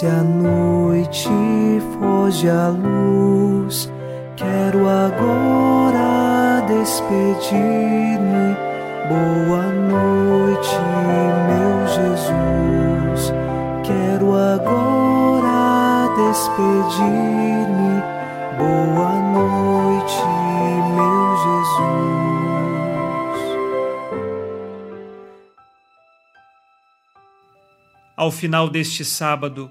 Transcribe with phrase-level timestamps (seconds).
[0.00, 1.28] Desce a noite,
[1.92, 3.92] foge a luz.
[4.34, 8.56] Quero agora despedir-me.
[9.10, 10.74] Boa noite,
[11.48, 13.34] meu Jesus.
[13.84, 18.00] Quero agora despedir-me.
[18.56, 20.24] Boa noite,
[20.96, 21.90] meu Jesus.
[28.16, 29.70] Ao final deste sábado,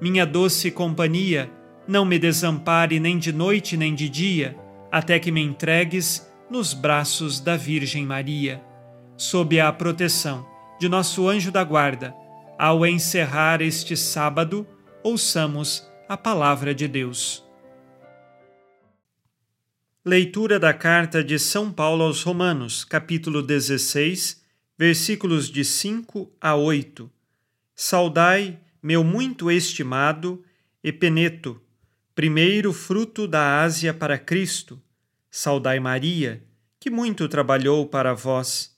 [0.00, 1.50] minha doce companhia,
[1.86, 4.56] não me desampare nem de noite nem de dia,
[4.92, 8.62] até que me entregues nos braços da Virgem Maria.
[9.16, 10.46] Sob a proteção
[10.78, 12.14] de nosso anjo da guarda,
[12.58, 14.66] ao encerrar este sábado,
[15.02, 17.44] ouçamos a palavra de Deus.
[20.04, 24.42] Leitura da carta de São Paulo aos Romanos, capítulo 16,
[24.78, 27.10] versículos de 5 a 8.
[27.74, 30.44] Saudai, meu muito estimado
[30.82, 31.60] Epeneto,
[32.14, 34.80] primeiro fruto da Ásia para Cristo.
[35.30, 36.42] Saudai Maria,
[36.78, 38.76] que muito trabalhou para vós.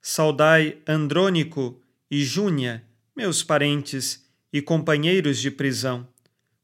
[0.00, 1.80] Saudai Andrônico
[2.10, 6.08] e Júnia, meus parentes e companheiros de prisão,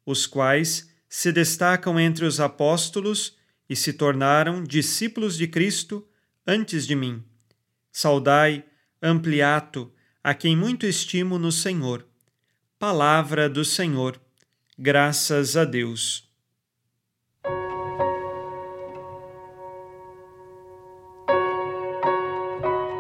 [0.05, 3.37] os quais se destacam entre os apóstolos
[3.69, 6.07] e se tornaram discípulos de Cristo
[6.47, 7.23] antes de mim.
[7.93, 8.65] Saudai
[9.03, 9.93] Ampliato,
[10.25, 12.08] a quem muito estimo no Senhor.
[12.79, 14.21] Palavra do Senhor
[14.79, 16.31] Graças a Deus.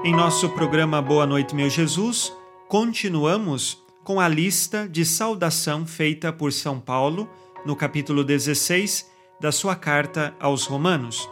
[0.04, 2.32] Em nosso programa Boa Noite, meu Jesus,
[2.66, 7.30] continuamos com a lista de saudação feita por São Paulo
[7.64, 9.08] no capítulo 16
[9.40, 11.30] da sua carta aos Romanos.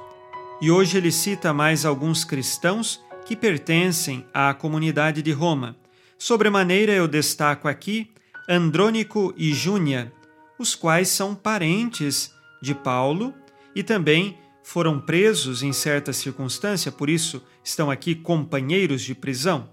[0.61, 5.77] E hoje ele cita mais alguns cristãos que pertencem à comunidade de Roma.
[6.17, 8.15] Sobremaneira eu destaco aqui
[8.49, 10.12] Andrônico e Júnia,
[10.59, 13.34] os quais são parentes de Paulo
[13.75, 19.71] e também foram presos em certa circunstância, por isso estão aqui companheiros de prisão.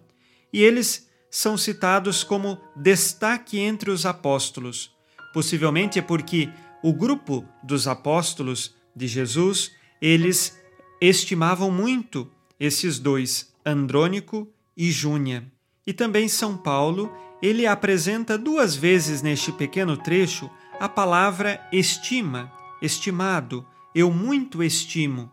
[0.52, 4.92] E eles são citados como destaque entre os apóstolos.
[5.34, 6.48] Possivelmente é porque
[6.84, 10.56] o grupo dos apóstolos de Jesus, eles
[11.02, 12.30] estimavam muito
[12.60, 14.48] esses dois, Andrônico
[14.78, 15.52] e Júnia.
[15.88, 17.12] E também São Paulo,
[17.44, 20.50] ele apresenta duas vezes neste pequeno trecho
[20.80, 22.50] a palavra estima,
[22.82, 25.30] estimado, eu muito estimo.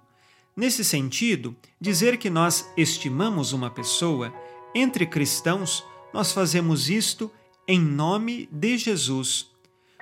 [0.57, 4.35] Nesse sentido, dizer que nós estimamos uma pessoa,
[4.75, 7.31] entre cristãos, nós fazemos isto
[7.67, 9.47] em nome de Jesus.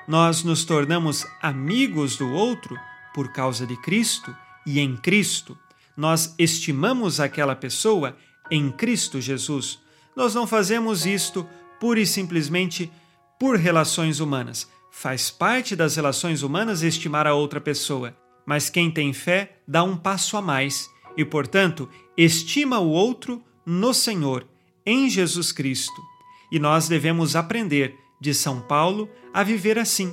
[0.09, 2.75] Nós nos tornamos amigos do outro
[3.13, 4.35] por causa de Cristo
[4.67, 5.59] e em Cristo.
[5.95, 8.17] Nós estimamos aquela pessoa
[8.51, 9.79] em Cristo Jesus.
[10.17, 11.47] Nós não fazemos isto
[11.81, 12.91] pura e simplesmente
[13.39, 14.69] por relações humanas
[15.01, 19.97] Faz parte das relações humanas estimar a outra pessoa, mas quem tem fé dá um
[19.97, 24.45] passo a mais e, portanto, estima o outro no Senhor,
[24.85, 26.03] em Jesus Cristo.
[26.51, 30.13] E nós devemos aprender de São Paulo a viver assim,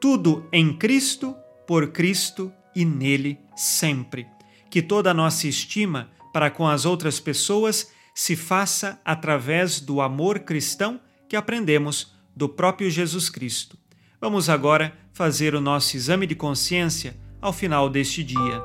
[0.00, 1.32] tudo em Cristo,
[1.64, 4.26] por Cristo e nele sempre.
[4.68, 10.40] Que toda a nossa estima para com as outras pessoas se faça através do amor
[10.40, 11.00] cristão
[11.34, 13.76] que aprendemos do próprio Jesus Cristo.
[14.20, 18.62] Vamos agora fazer o nosso exame de consciência ao final deste dia.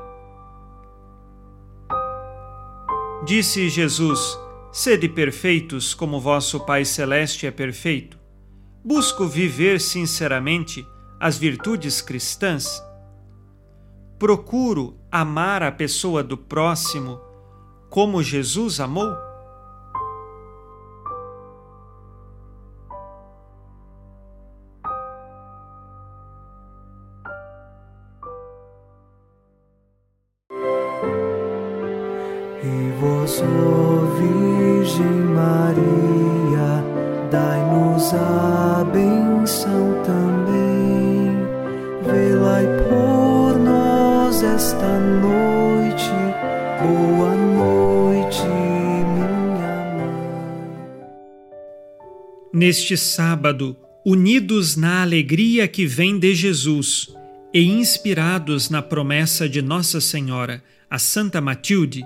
[3.25, 4.37] Disse Jesus:
[4.71, 8.19] Sede perfeitos como vosso Pai Celeste é perfeito.
[8.85, 10.85] Busco viver sinceramente
[11.19, 12.83] as virtudes cristãs.
[14.19, 17.19] Procuro amar a pessoa do próximo
[17.89, 19.28] como Jesus amou.
[33.41, 36.83] Ó Virgem Maria,
[37.31, 41.37] dai-nos a benção também.
[42.03, 46.11] Velai por nós esta noite,
[46.81, 51.09] boa noite, minha mãe.
[52.53, 53.75] Neste sábado,
[54.05, 57.13] unidos na alegria que vem de Jesus
[57.53, 62.05] e inspirados na promessa de Nossa Senhora, a Santa Matilde,